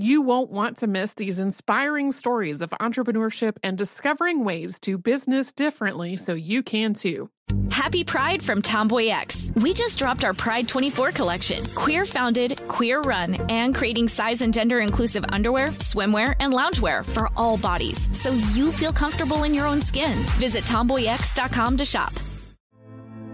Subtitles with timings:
[0.00, 5.52] You won't want to miss these inspiring stories of entrepreneurship and discovering ways to business
[5.52, 7.30] differently so you can too.
[7.72, 9.50] Happy Pride from Tomboy X.
[9.56, 11.66] We just dropped our Pride 24 collection.
[11.74, 17.28] Queer founded, queer run, and creating size and gender inclusive underwear, swimwear, and loungewear for
[17.36, 20.16] all bodies so you feel comfortable in your own skin.
[20.38, 22.12] Visit tomboyx.com to shop.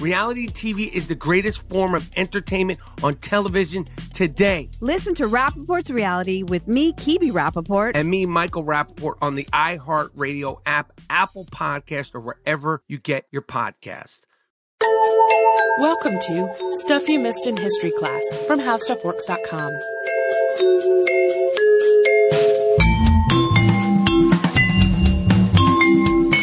[0.00, 4.68] Reality TV is the greatest form of entertainment on television today.
[4.80, 7.92] Listen to Rapaport's Reality with me, Kebby Rapaport.
[7.94, 13.42] And me, Michael Rapaport, on the iHeartRadio app, Apple Podcast, or wherever you get your
[13.42, 14.20] podcast.
[15.78, 19.72] Welcome to Stuff You Missed in History Class from HowStuffWorks.com.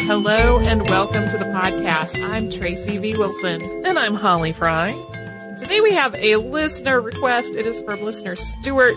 [0.06, 2.22] Hello and welcome to the podcast.
[2.22, 3.16] I'm Tracy V.
[3.16, 3.62] Wilson.
[3.86, 4.92] And I'm Holly Fry.
[5.58, 7.54] Today we have a listener request.
[7.54, 8.96] It is from listener Stuart.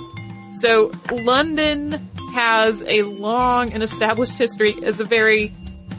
[0.55, 1.94] So, London
[2.34, 5.56] has a long and established history as a very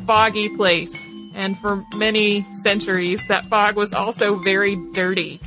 [0.07, 0.95] foggy place.
[1.35, 5.41] And for many centuries, that fog was also very dirty.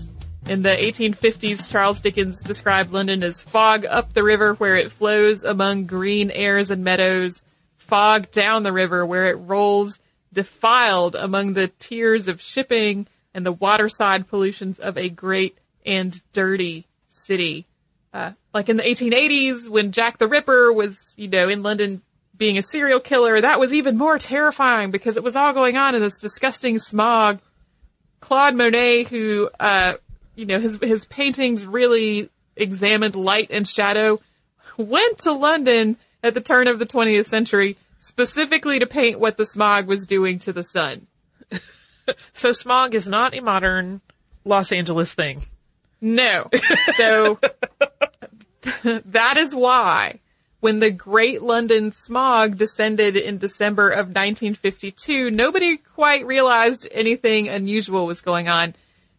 [0.47, 5.43] In the 1850s, Charles Dickens described London as fog up the river where it flows
[5.43, 7.43] among green aits and meadows,
[7.91, 9.99] fog down the river where it rolls
[10.31, 16.87] defiled among the tiers of shipping and the waterside pollutions of a great and dirty
[17.09, 17.67] city.
[18.13, 22.01] Uh, like in the 1880s when Jack the Ripper was, you know, in London
[22.37, 25.93] being a serial killer, that was even more terrifying because it was all going on
[25.93, 27.41] in this disgusting smog.
[28.21, 29.95] Claude Monet, who, uh,
[30.35, 34.21] you know, his, his paintings really examined light and shadow,
[34.77, 39.45] went to London at the turn of the 20th century specifically to paint what the
[39.45, 41.07] smog was doing to the sun.
[42.33, 44.01] So smog is not a modern
[44.43, 45.43] Los Angeles thing.
[46.01, 46.49] No.
[46.95, 47.39] So
[48.83, 50.19] that is why
[50.59, 58.07] when the Great London Smog descended in December of 1952, nobody quite realized anything unusual
[58.07, 58.75] was going on.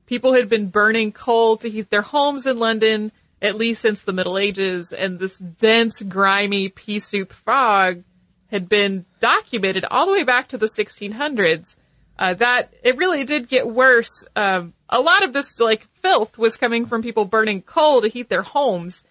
[0.06, 4.12] People had been burning coal to heat their homes in London at least since the
[4.12, 8.04] Middle Ages, and this dense, grimy pea soup fog
[8.52, 11.74] had been documented all the way back to the 1600s.
[12.18, 14.24] Uh, that it really did get worse.
[14.36, 18.28] Um, a lot of this like filth was coming from people burning coal to heat
[18.28, 19.02] their homes.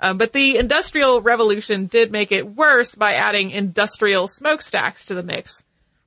[0.00, 5.22] Um, but the industrial revolution did make it worse by adding industrial smokestacks to the
[5.22, 5.62] mix.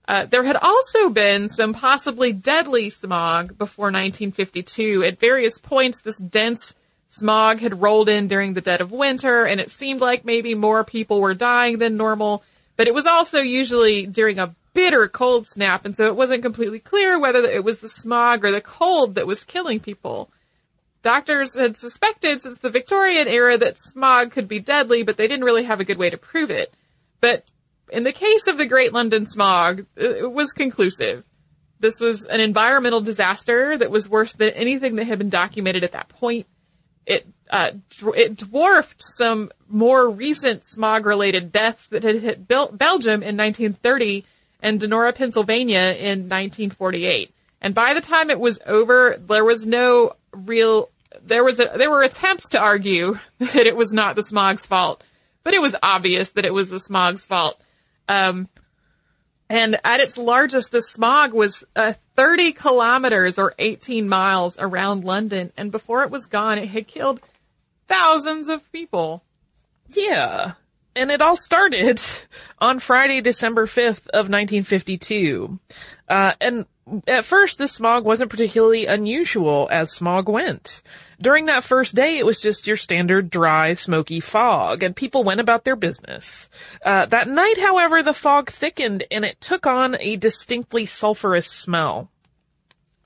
[0.07, 5.03] Uh, there had also been some possibly deadly smog before 1952.
[5.03, 6.73] At various points, this dense
[7.07, 10.83] smog had rolled in during the dead of winter, and it seemed like maybe more
[10.83, 12.43] people were dying than normal.
[12.81, 16.79] But it was also usually during a bitter cold snap, and so it wasn't completely
[16.79, 20.31] clear whether it was the smog or the cold that was killing people.
[21.03, 25.45] Doctors had suspected since the Victorian era that smog could be deadly, but they didn't
[25.45, 26.73] really have a good way to prove it.
[27.19, 27.45] But
[27.91, 31.23] in the case of the Great London Smog, it was conclusive.
[31.79, 35.91] This was an environmental disaster that was worse than anything that had been documented at
[35.91, 36.47] that point.
[37.05, 37.71] It uh,
[38.15, 44.25] it dwarfed some more recent smog-related deaths that had hit Bel- Belgium in 1930
[44.61, 47.33] and Donora, Pennsylvania in 1948.
[47.61, 50.89] And by the time it was over, there was no real
[51.23, 55.03] there was a, there were attempts to argue that it was not the smog's fault,
[55.43, 57.61] but it was obvious that it was the smog's fault.
[58.07, 58.47] Um,
[59.49, 65.51] and at its largest, the smog was uh, 30 kilometers or 18 miles around London,
[65.57, 67.19] and before it was gone, it had killed
[67.91, 69.23] thousands of people.
[69.89, 70.53] Yeah.
[70.95, 72.01] And it all started
[72.59, 75.59] on Friday, December 5th of 1952.
[76.07, 76.65] Uh, and
[77.07, 80.81] at first, the smog wasn't particularly unusual as smog went.
[81.21, 85.39] During that first day, it was just your standard dry, smoky fog, and people went
[85.39, 86.49] about their business.
[86.83, 92.09] Uh, that night, however, the fog thickened and it took on a distinctly sulfurous smell.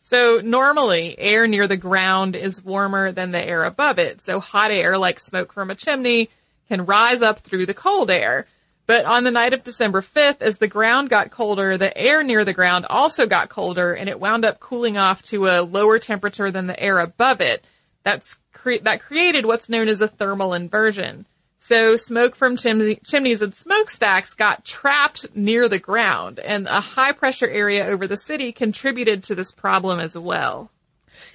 [0.06, 4.22] So normally air near the ground is warmer than the air above it.
[4.22, 6.30] So hot air like smoke from a chimney
[6.70, 8.46] can rise up through the cold air.
[8.86, 12.46] But on the night of December 5th, as the ground got colder, the air near
[12.46, 16.52] the ground also got colder and it wound up cooling off to a lower temperature
[16.52, 17.66] than the air above it.
[18.04, 21.26] That's cre- that created what's known as a thermal inversion.
[21.68, 27.12] So smoke from chimney- chimneys and smokestacks got trapped near the ground and a high
[27.12, 30.70] pressure area over the city contributed to this problem as well.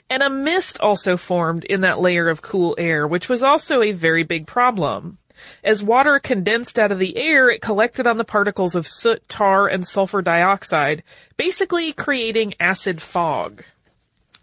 [0.08, 3.90] And a mist also formed in that layer of cool air, which was also a
[3.90, 5.18] very big problem.
[5.64, 9.66] As water condensed out of the air, it collected on the particles of soot, tar,
[9.66, 11.02] and sulfur dioxide,
[11.36, 13.64] basically creating acid fog.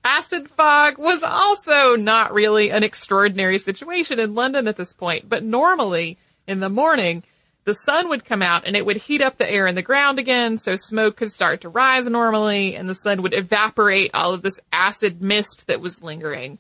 [0.04, 5.44] Acid fog was also not really an extraordinary situation in London at this point, but
[5.44, 6.18] normally
[6.48, 7.24] in the morning,
[7.66, 10.20] the sun would come out and it would heat up the air in the ground
[10.20, 14.42] again, so smoke could start to rise normally, and the sun would evaporate all of
[14.42, 16.60] this acid mist that was lingering.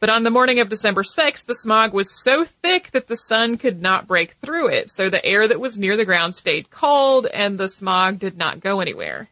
[0.00, 3.58] But on the morning of December 6th, the smog was so thick that the sun
[3.58, 7.26] could not break through it, so the air that was near the ground stayed cold
[7.26, 9.28] and the smog did not go anywhere.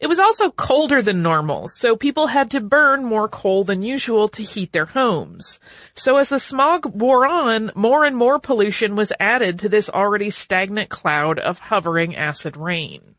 [0.00, 4.28] It was also colder than normal, so people had to burn more coal than usual
[4.28, 5.58] to heat their homes.
[5.94, 10.30] So as the smog wore on, more and more pollution was added to this already
[10.30, 13.16] stagnant cloud of hovering acid rain.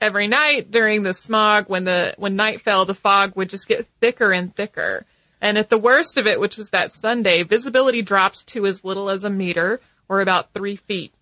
[0.00, 3.86] Every night during the smog, when the, when night fell, the fog would just get
[4.00, 5.04] thicker and thicker.
[5.42, 9.10] And at the worst of it, which was that Sunday, visibility dropped to as little
[9.10, 11.12] as a meter, or about three feet.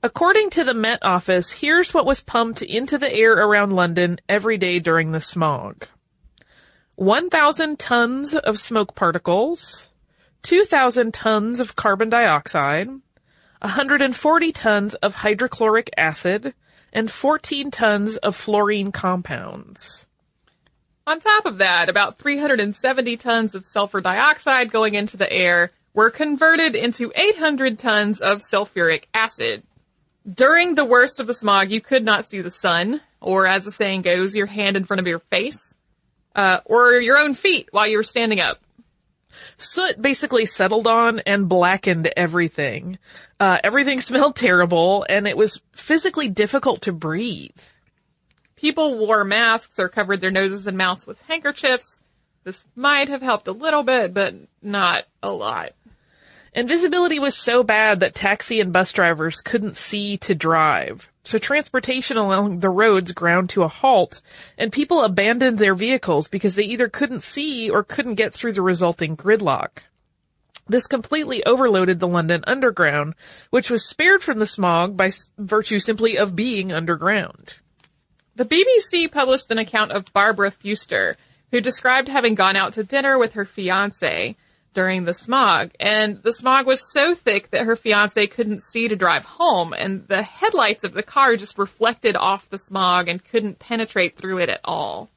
[0.00, 4.56] According to the Met Office, here's what was pumped into the air around London every
[4.56, 5.88] day during the smog.
[6.94, 9.90] 1,000 tons of smoke particles,
[10.42, 12.88] 2,000 tons of carbon dioxide,
[13.60, 16.54] 140 tons of hydrochloric acid,
[16.92, 20.06] and 14 tons of fluorine compounds.
[21.08, 26.10] On top of that, about 370 tons of sulfur dioxide going into the air were
[26.10, 29.64] converted into 800 tons of sulfuric acid.
[30.30, 33.70] During the worst of the smog, you could not see the sun, or as the
[33.70, 35.74] saying goes, your hand in front of your face,
[36.34, 38.58] uh, or your own feet while you were standing up.
[39.56, 42.98] Soot basically settled on and blackened everything.
[43.40, 47.50] Uh, everything smelled terrible, and it was physically difficult to breathe.
[48.56, 52.02] People wore masks or covered their noses and mouths with handkerchiefs.
[52.44, 55.72] This might have helped a little bit, but not a lot.
[56.58, 61.08] And visibility was so bad that taxi and bus drivers couldn't see to drive.
[61.22, 64.20] So transportation along the roads ground to a halt,
[64.58, 68.62] and people abandoned their vehicles because they either couldn't see or couldn't get through the
[68.62, 69.84] resulting gridlock.
[70.66, 73.14] This completely overloaded the London Underground,
[73.50, 77.54] which was spared from the smog by virtue simply of being underground.
[78.34, 81.16] The BBC published an account of Barbara Fewster,
[81.52, 84.34] who described having gone out to dinner with her fiance
[84.78, 85.72] during the smog.
[85.80, 90.06] And the smog was so thick that her fiance couldn't see to drive home, and
[90.06, 94.48] the headlights of the car just reflected off the smog and couldn't penetrate through it
[94.48, 95.10] at all.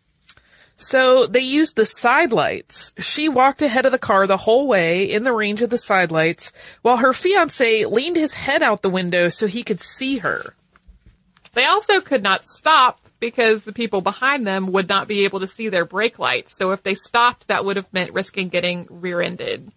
[0.78, 2.92] So they used the side lights.
[2.98, 6.12] She walked ahead of the car the whole way in the range of the side
[6.12, 6.52] lights,
[6.82, 10.56] while her fiance leaned his head out the window so he could see her.
[11.54, 15.48] They also could not stop because the people behind them would not be able to
[15.48, 16.58] see their brake lights.
[16.58, 19.72] So if they stopped, that would have meant risking getting rear-ended.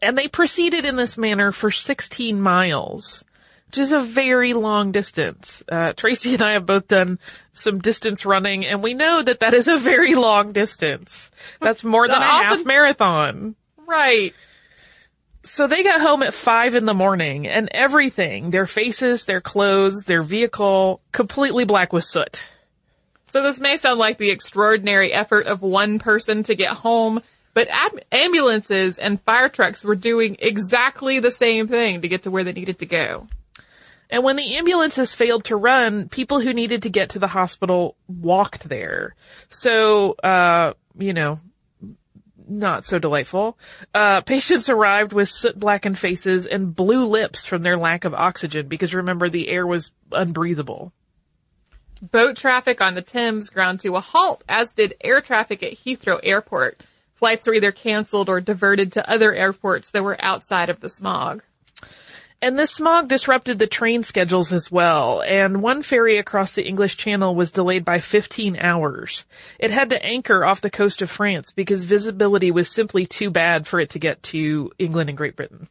[0.00, 3.24] And they proceeded in this manner for 16 miles,
[3.66, 5.62] which is a very long distance.
[5.70, 7.18] Uh, Tracy and I have both done
[7.52, 11.30] some distance running, and we know that that is a very long distance.
[11.60, 13.56] That's more than a Often- half marathon.
[13.86, 14.32] Right.
[15.44, 20.02] So they got home at five in the morning and everything, their faces, their clothes,
[20.06, 22.42] their vehicle, completely black with soot.
[23.30, 27.20] So this may sound like the extraordinary effort of one person to get home,
[27.52, 32.30] but ab- ambulances and fire trucks were doing exactly the same thing to get to
[32.30, 33.28] where they needed to go.
[34.08, 37.96] And when the ambulances failed to run, people who needed to get to the hospital
[38.06, 39.14] walked there.
[39.48, 41.40] So, uh, you know,
[42.48, 43.58] not so delightful.
[43.94, 48.68] Uh, patients arrived with soot blackened faces and blue lips from their lack of oxygen
[48.68, 50.92] because remember the air was unbreathable.
[52.02, 56.20] Boat traffic on the Thames ground to a halt, as did air traffic at Heathrow
[56.22, 56.82] Airport.
[57.14, 61.42] Flights were either canceled or diverted to other airports that were outside of the smog.
[62.44, 66.98] And this smog disrupted the train schedules as well, and one ferry across the English
[66.98, 69.24] Channel was delayed by 15 hours.
[69.58, 73.66] It had to anchor off the coast of France because visibility was simply too bad
[73.66, 75.68] for it to get to England and Great Britain.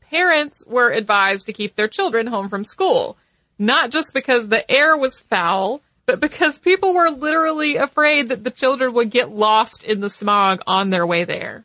[0.00, 3.18] Parents were advised to keep their children home from school,
[3.58, 8.52] not just because the air was foul, but because people were literally afraid that the
[8.52, 11.64] children would get lost in the smog on their way there.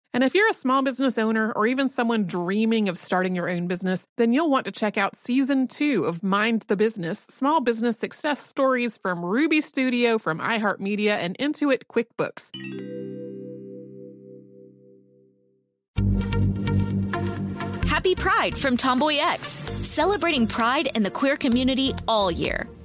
[0.13, 3.67] And if you're a small business owner or even someone dreaming of starting your own
[3.67, 7.97] business, then you'll want to check out season two of Mind the Business Small Business
[7.97, 12.51] Success Stories from Ruby Studio, from iHeartMedia, and Intuit QuickBooks.
[17.87, 22.67] Happy Pride from Tomboy X, celebrating pride and the queer community all year.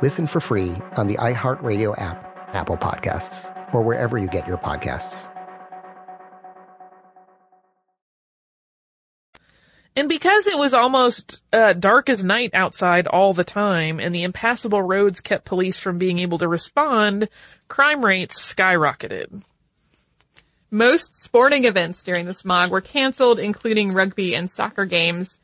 [0.00, 5.28] Listen for free on the iHeartRadio app, Apple Podcasts, or wherever you get your podcasts.
[9.96, 14.22] And because it was almost uh, dark as night outside all the time, and the
[14.22, 17.28] impassable roads kept police from being able to respond,
[17.66, 19.42] crime rates skyrocketed.
[20.70, 25.36] Most sporting events during the smog were canceled, including rugby and soccer games.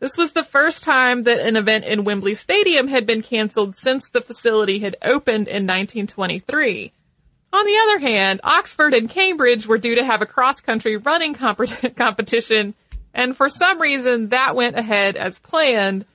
[0.00, 4.08] This was the first time that an event in Wembley Stadium had been canceled since
[4.08, 6.90] the facility had opened in 1923.
[7.52, 11.96] On the other hand, Oxford and Cambridge were due to have a cross-country running comp-
[11.96, 12.74] competition,
[13.12, 16.06] and for some reason that went ahead as planned.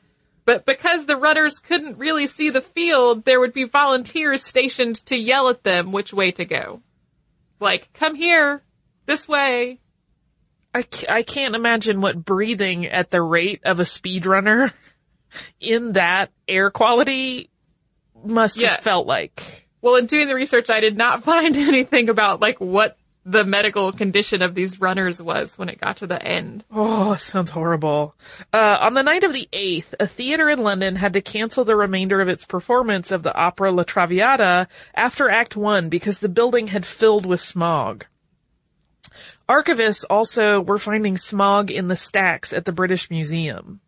[0.45, 5.15] But because the runners couldn't really see the field, there would be volunteers stationed to
[5.15, 6.81] yell at them which way to go.
[7.59, 8.61] Like, come here,
[9.05, 9.79] this way.
[10.75, 14.73] I, I can't imagine what breathing at the rate of a speedrunner
[15.59, 17.49] in that air quality
[18.25, 18.71] must Yeah.
[18.71, 19.67] have felt like.
[19.81, 23.91] Well, in doing the research, I did not find anything about like what the medical
[23.91, 26.63] condition of these runners was when it got to the end.
[26.71, 28.13] Oh, sounds horrible.
[28.53, 31.75] Uh, on the night of the 8th, a theater in London had to cancel the
[31.75, 36.67] remainder of its performance of the opera La Traviata after Act 1 because the building
[36.67, 38.05] had filled with smog.
[39.47, 43.79] Archivists also were finding smog in the stacks at the British Museum.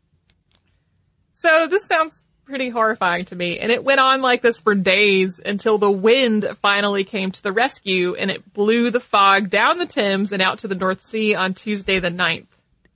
[1.33, 3.59] So this sounds pretty horrifying to me.
[3.59, 7.51] And it went on like this for days until the wind finally came to the
[7.51, 11.35] rescue and it blew the fog down the Thames and out to the North Sea
[11.35, 12.47] on Tuesday the 9th.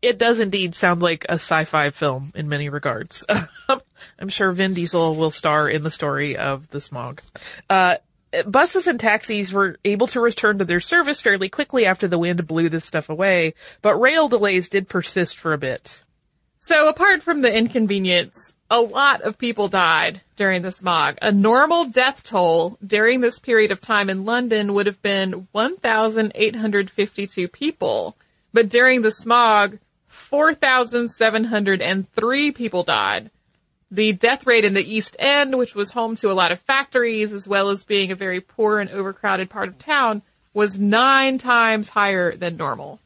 [0.01, 3.23] It does indeed sound like a sci-fi film in many regards.
[4.19, 7.21] I'm sure Vin Diesel will star in the story of the smog.
[7.69, 7.97] Uh,
[8.45, 12.47] buses and taxis were able to return to their service fairly quickly after the wind
[12.47, 16.03] blew this stuff away, but rail delays did persist for a bit.
[16.59, 21.17] So apart from the inconvenience, a lot of people died during the smog.
[21.21, 27.47] A normal death toll during this period of time in London would have been 1,852
[27.47, 28.15] people.
[28.53, 33.31] But during the smog, 4,703 people died.
[33.93, 37.33] The death rate in the East End, which was home to a lot of factories,
[37.33, 40.21] as well as being a very poor and overcrowded part of town,
[40.53, 43.01] was nine times higher than normal.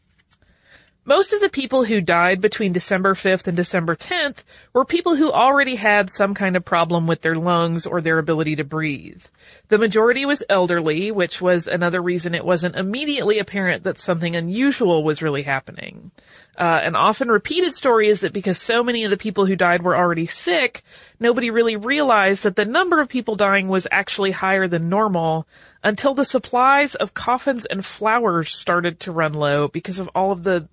[1.07, 4.43] Most of the people who died between December 5th and December 10th
[4.73, 8.55] were people who already had some kind of problem with their lungs or their ability
[8.55, 9.23] to breathe.
[9.67, 15.03] The majority was elderly, which was another reason it wasn't immediately apparent that something unusual
[15.03, 16.09] was really happening.
[16.57, 19.83] Uh, an often repeated story is that because so many of the people who died
[19.83, 20.81] were already sick,
[21.19, 25.45] nobody really realized that the number of people dying was actually higher than normal
[25.83, 30.43] until the supplies of coffins and flowers started to run low because of all of
[30.43, 30.67] the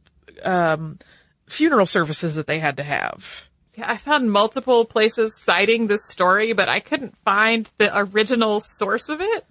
[0.44, 0.98] um,
[1.46, 3.48] funeral services that they had to have.
[3.76, 9.08] Yeah, I found multiple places citing this story, but I couldn't find the original source
[9.08, 9.46] of it.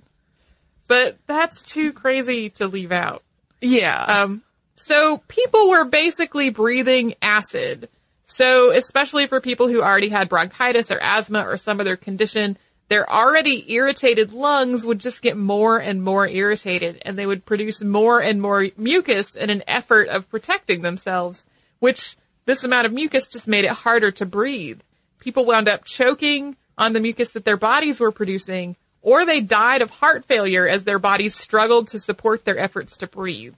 [0.87, 3.23] But that's too crazy to leave out.
[3.61, 4.03] Yeah.
[4.03, 4.43] Um,
[4.75, 7.89] so people were basically breathing acid.
[8.25, 12.57] So especially for people who already had bronchitis or asthma or some other condition,
[12.91, 17.81] their already irritated lungs would just get more and more irritated and they would produce
[17.81, 21.45] more and more mucus in an effort of protecting themselves,
[21.79, 24.81] which this amount of mucus just made it harder to breathe.
[25.21, 29.81] People wound up choking on the mucus that their bodies were producing, or they died
[29.81, 33.55] of heart failure as their bodies struggled to support their efforts to breathe.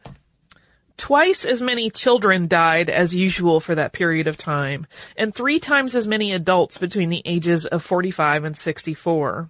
[1.03, 4.87] Twice as many children died as usual for that period of time,
[5.17, 9.49] and three times as many adults between the ages of 45 and 64.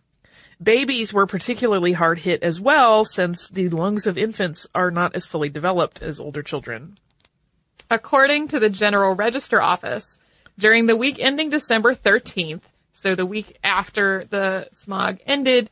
[0.64, 5.28] Babies were particularly hard hit as well, since the lungs of infants are not as
[5.28, 6.96] fully developed as older children.
[7.88, 10.18] According to the General Register Office,
[10.58, 12.64] during the week ending December 13th,
[12.94, 15.70] so the week after the smog ended,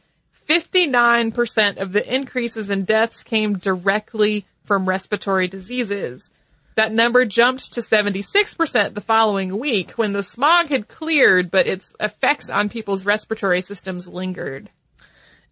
[0.47, 6.29] 59% of the increases in deaths came directly from respiratory diseases.
[6.75, 11.93] That number jumped to 76% the following week when the smog had cleared, but its
[11.99, 14.69] effects on people's respiratory systems lingered.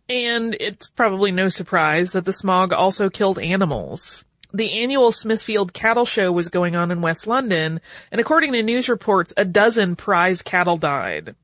[0.08, 4.24] And it's probably no surprise that the smog also killed animals.
[4.54, 7.82] The annual Smithfield Cattle Show was going on in West London,
[8.14, 11.36] and according to news reports, a dozen prize cattle died.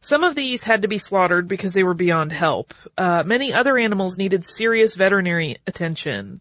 [0.00, 2.72] Some of these had to be slaughtered because they were beyond help.
[2.96, 6.40] Uh, many other animals needed serious veterinary attention.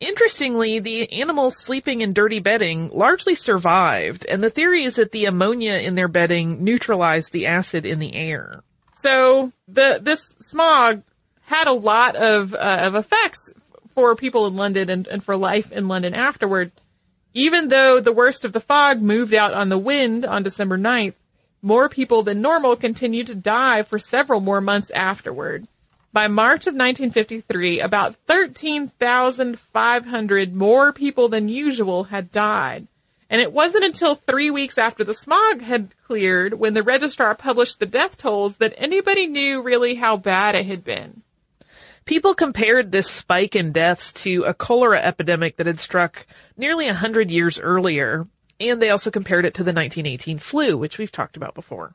[0.00, 5.26] Interestingly, the animals sleeping in dirty bedding largely survived, and the theory is that the
[5.26, 8.62] ammonia in their bedding neutralized the acid in the air.
[8.96, 11.02] So the this smog
[11.42, 13.52] had a lot of uh, of effects
[13.94, 16.72] for people in London and, and for life in London afterward.
[17.34, 21.14] Even though the worst of the fog moved out on the wind on December 9th,
[21.62, 25.68] more people than normal continued to die for several more months afterward.
[26.12, 32.88] By March of 1953, about 13,500 more people than usual had died.
[33.28, 37.78] And it wasn't until three weeks after the smog had cleared when the registrar published
[37.78, 41.22] the death tolls that anybody knew really how bad it had been.
[42.06, 46.94] People compared this spike in deaths to a cholera epidemic that had struck nearly a
[46.94, 48.26] hundred years earlier.
[48.58, 51.94] And they also compared it to the 1918 flu, which we've talked about before.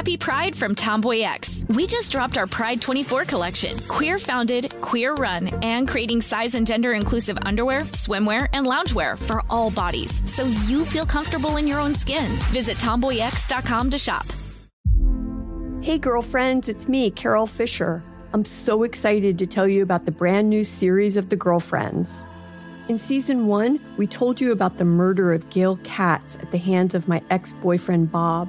[0.00, 1.62] Happy Pride from Tomboy X.
[1.68, 3.78] We just dropped our Pride 24 collection.
[3.80, 9.42] Queer founded, queer run, and creating size and gender inclusive underwear, swimwear, and loungewear for
[9.50, 12.24] all bodies so you feel comfortable in your own skin.
[12.48, 14.24] Visit tomboyx.com to shop.
[15.82, 18.02] Hey, girlfriends, it's me, Carol Fisher.
[18.32, 22.24] I'm so excited to tell you about the brand new series of The Girlfriends.
[22.88, 26.94] In season one, we told you about the murder of Gail Katz at the hands
[26.94, 28.48] of my ex boyfriend, Bob.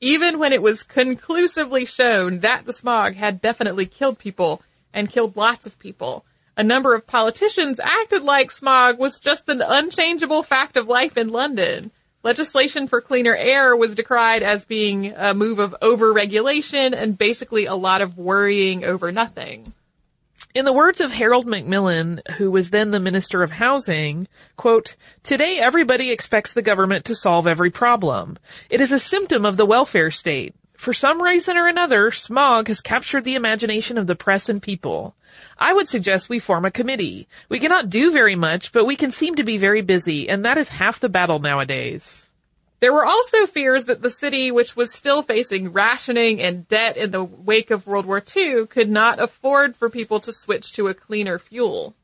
[0.00, 5.36] Even when it was conclusively shown that the smog had definitely killed people and killed
[5.36, 6.24] lots of people.
[6.56, 11.28] A number of politicians acted like smog was just an unchangeable fact of life in
[11.28, 11.90] London.
[12.22, 17.74] Legislation for cleaner air was decried as being a move of overregulation and basically a
[17.74, 19.72] lot of worrying over nothing.
[20.52, 25.60] In the words of Harold Macmillan, who was then the Minister of Housing, quote, Today
[25.60, 28.36] everybody expects the government to solve every problem.
[28.68, 30.56] It is a symptom of the welfare state.
[30.76, 35.14] For some reason or another, smog has captured the imagination of the press and people.
[35.56, 37.28] I would suggest we form a committee.
[37.48, 40.58] We cannot do very much, but we can seem to be very busy, and that
[40.58, 42.29] is half the battle nowadays.
[42.80, 47.10] There were also fears that the city, which was still facing rationing and debt in
[47.10, 50.94] the wake of World War II, could not afford for people to switch to a
[50.94, 51.94] cleaner fuel.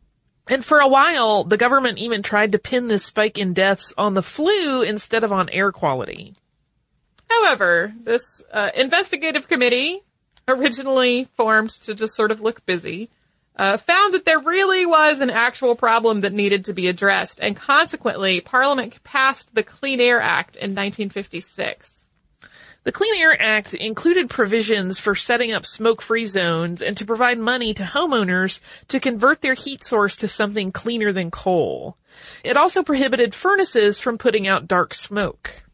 [0.47, 4.15] And for a while, the government even tried to pin this spike in deaths on
[4.15, 6.37] the flu instead of on air quality.
[7.29, 10.03] However, this uh, investigative committee,
[10.47, 13.11] originally formed to just sort of look busy,
[13.57, 17.57] uh, found that there really was an actual problem that needed to be addressed, and
[17.57, 21.93] consequently, Parliament passed the Clean Air Act in 1956.
[22.87, 27.75] The Clean Air Act included provisions for setting up smoke-free zones and to provide money
[27.75, 31.97] to homeowners to convert their heat source to something cleaner than coal.
[32.45, 35.65] It also prohibited furnaces from putting out dark smoke.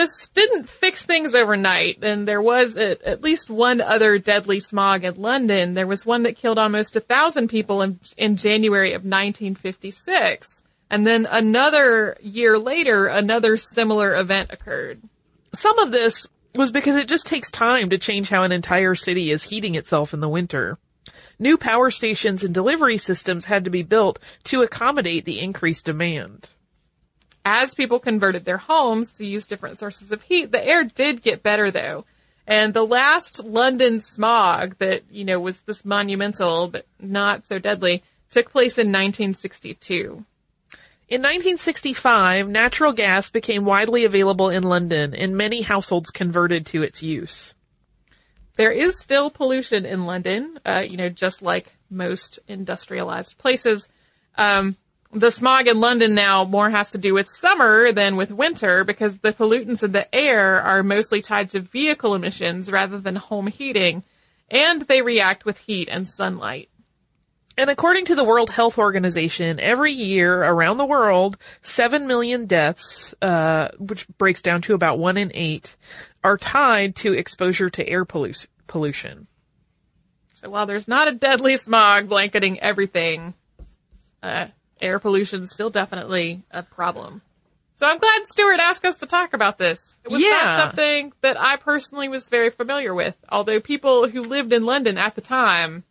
[0.00, 5.04] This didn't fix things overnight, and there was at, at least one other deadly smog
[5.04, 5.74] in London.
[5.74, 10.62] There was one that killed almost a thousand people in, in January of 1956.
[10.88, 15.02] And then another year later, another similar event occurred.
[15.52, 19.30] Some of this was because it just takes time to change how an entire city
[19.30, 20.78] is heating itself in the winter.
[21.38, 26.48] New power stations and delivery systems had to be built to accommodate the increased demand.
[27.44, 31.42] As people converted their homes to use different sources of heat, the air did get
[31.42, 32.04] better though.
[32.46, 38.02] And the last London smog that, you know, was this monumental but not so deadly
[38.30, 40.24] took place in 1962.
[41.08, 47.02] In 1965, natural gas became widely available in London and many households converted to its
[47.02, 47.54] use.
[48.56, 53.88] There is still pollution in London, uh, you know, just like most industrialized places.
[54.36, 54.76] Um,
[55.12, 59.18] the smog in London now more has to do with summer than with winter because
[59.18, 64.04] the pollutants in the air are mostly tied to vehicle emissions rather than home heating,
[64.50, 66.68] and they react with heat and sunlight.
[67.58, 73.14] And according to the World Health Organization, every year around the world, 7 million deaths,
[73.20, 75.76] uh, which breaks down to about 1 in 8,
[76.22, 79.26] are tied to exposure to air pollu- pollution.
[80.32, 83.34] So while there's not a deadly smog blanketing everything,
[84.22, 84.46] uh,
[84.80, 87.22] air pollution is still definitely a problem.
[87.76, 89.78] So I'm glad Stuart asked us to talk about this.
[90.04, 90.28] It was Yeah.
[90.30, 94.98] not something that I personally was very familiar with, although people who lived in London
[94.98, 95.84] at the time,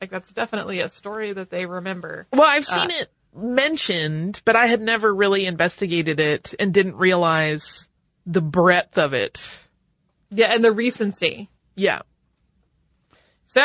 [0.00, 2.26] like that's definitely a story that they remember.
[2.32, 6.96] Well, I've seen Uh, it mentioned, but I had never really investigated it and didn't
[6.96, 7.88] realize
[8.26, 9.40] the breadth of it.
[10.30, 11.48] Yeah, and the recency.
[11.76, 12.00] Yeah.
[13.46, 13.62] So,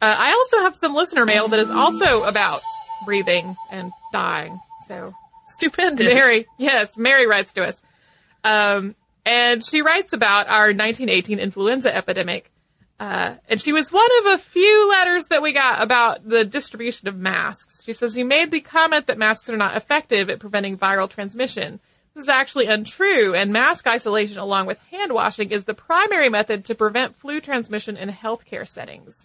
[0.00, 2.62] uh, I also have some listener mail that is also about
[3.04, 4.60] breathing and dying.
[4.86, 5.14] So,
[5.46, 6.12] stupendous.
[6.12, 7.80] Mary, yes, Mary writes to us.
[8.44, 12.50] Um, and she writes about our 1918 influenza epidemic.
[13.00, 17.06] Uh, and she was one of a few letters that we got about the distribution
[17.06, 17.84] of masks.
[17.84, 21.78] She says, you made the comment that masks are not effective at preventing viral transmission.
[22.14, 26.64] This is actually untrue, and mask isolation along with hand washing is the primary method
[26.64, 29.24] to prevent flu transmission in healthcare settings.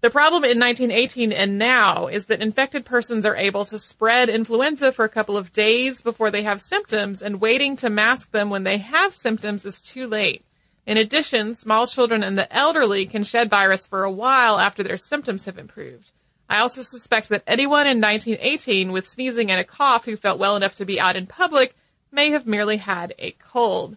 [0.00, 4.92] The problem in 1918 and now is that infected persons are able to spread influenza
[4.92, 8.62] for a couple of days before they have symptoms, and waiting to mask them when
[8.62, 10.44] they have symptoms is too late.
[10.86, 14.96] In addition, small children and the elderly can shed virus for a while after their
[14.96, 16.12] symptoms have improved.
[16.48, 20.56] I also suspect that anyone in 1918 with sneezing and a cough who felt well
[20.56, 21.74] enough to be out in public
[22.12, 23.96] may have merely had a cold.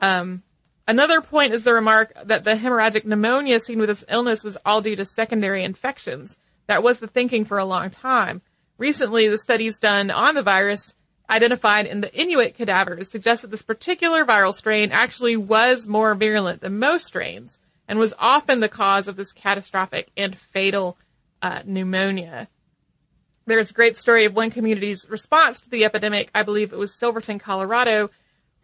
[0.00, 0.42] Um,
[0.88, 4.80] another point is the remark that the hemorrhagic pneumonia seen with this illness was all
[4.80, 6.36] due to secondary infections.
[6.66, 8.42] That was the thinking for a long time.
[8.78, 10.94] Recently, the studies done on the virus
[11.28, 16.60] identified in the Inuit cadavers suggest that this particular viral strain actually was more virulent
[16.60, 20.96] than most strains and was often the cause of this catastrophic and fatal
[21.42, 22.48] uh, pneumonia.
[23.46, 26.30] There's a great story of one community's response to the epidemic.
[26.34, 28.10] I believe it was Silverton, Colorado,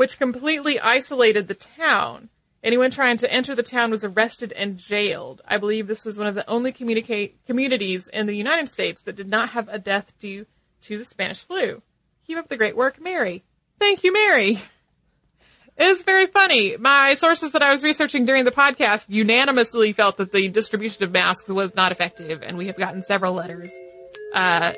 [0.02, 2.28] which completely isolated the town.
[2.64, 5.40] Anyone trying to enter the town was arrested and jailed.
[5.46, 9.28] I believe this was one of the only communities in the United States that did
[9.28, 10.46] not have a death due
[10.80, 11.82] to the Spanish flu.
[12.26, 13.44] Keep up the great work, Mary.
[13.78, 14.60] Thank you, Mary.
[15.78, 16.76] It's very funny.
[16.76, 21.12] My sources that I was researching during the podcast unanimously felt that the distribution of
[21.12, 23.70] masks was not effective, and we have gotten several letters
[24.34, 24.72] uh,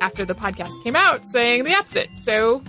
[0.00, 2.08] after the podcast came out saying the opposite.
[2.22, 2.62] So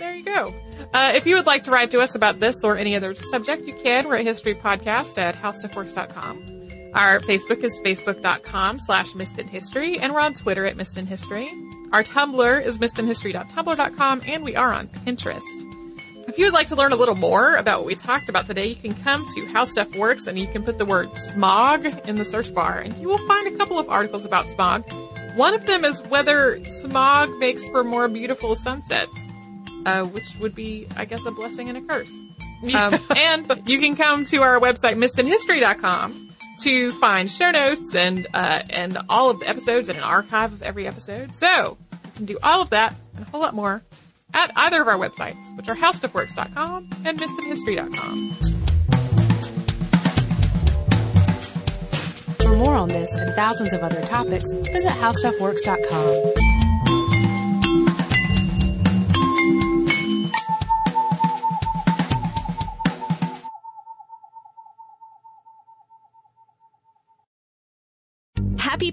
[0.00, 0.52] there you go.
[0.92, 3.66] Uh, if you would like to write to us about this or any other subject,
[3.66, 4.08] you can.
[4.08, 6.90] We're at History Podcast at HowStuffWorks.com.
[6.94, 11.48] Our Facebook is Facebook.com slash History, and we're on Twitter at History.
[11.92, 15.70] Our Tumblr is missedinhistory.tumblr.com, and we are on Pinterest.
[16.26, 18.68] If you would like to learn a little more about what we talked about today,
[18.68, 22.14] you can come to How Stuff Works and you can put the word smog in
[22.16, 24.88] the search bar and you will find a couple of articles about smog.
[25.34, 29.12] One of them is whether smog makes for more beautiful sunsets,
[29.86, 32.12] uh, which would be, I guess, a blessing and a curse.
[32.74, 36.28] Um, and you can come to our website, missedinhistory.com
[36.60, 40.62] to find show notes and, uh, and all of the episodes and an archive of
[40.62, 41.34] every episode.
[41.34, 43.82] So you can do all of that and a whole lot more
[44.34, 48.36] at either of our websites, which are howstuffworks.com and missedinhistory.com.
[52.42, 56.49] For more on this and thousands of other topics, visit howstuffworks.com.